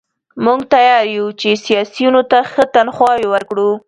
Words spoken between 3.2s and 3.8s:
ورکړو.